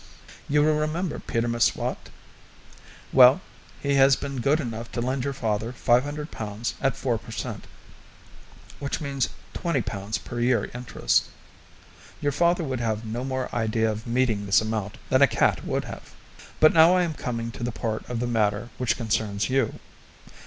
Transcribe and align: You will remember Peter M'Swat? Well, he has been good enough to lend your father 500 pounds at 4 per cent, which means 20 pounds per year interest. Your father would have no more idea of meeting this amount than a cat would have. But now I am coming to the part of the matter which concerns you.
You 0.49 0.63
will 0.63 0.79
remember 0.79 1.19
Peter 1.19 1.47
M'Swat? 1.47 2.09
Well, 3.13 3.39
he 3.83 3.93
has 3.93 4.15
been 4.15 4.41
good 4.41 4.59
enough 4.59 4.91
to 4.93 4.99
lend 4.99 5.23
your 5.25 5.33
father 5.33 5.71
500 5.73 6.31
pounds 6.31 6.73
at 6.81 6.95
4 6.95 7.19
per 7.19 7.29
cent, 7.31 7.65
which 8.79 8.99
means 8.99 9.29
20 9.53 9.81
pounds 9.83 10.17
per 10.17 10.39
year 10.39 10.71
interest. 10.73 11.25
Your 12.19 12.31
father 12.31 12.63
would 12.63 12.79
have 12.79 13.05
no 13.05 13.23
more 13.23 13.53
idea 13.53 13.91
of 13.91 14.07
meeting 14.07 14.47
this 14.47 14.59
amount 14.59 14.97
than 15.09 15.21
a 15.21 15.27
cat 15.27 15.63
would 15.63 15.85
have. 15.85 16.15
But 16.59 16.73
now 16.73 16.97
I 16.97 17.03
am 17.03 17.13
coming 17.13 17.51
to 17.51 17.61
the 17.63 17.71
part 17.71 18.03
of 18.09 18.19
the 18.19 18.25
matter 18.25 18.69
which 18.79 18.97
concerns 18.97 19.51
you. 19.51 19.75